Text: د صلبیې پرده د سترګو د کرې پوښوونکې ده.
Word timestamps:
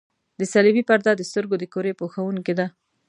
د 0.39 0.41
صلبیې 0.53 0.83
پرده 0.89 1.11
د 1.17 1.21
سترګو 1.29 1.55
د 1.59 1.63
کرې 1.73 1.93
پوښوونکې 1.99 2.53
ده. 2.59 2.67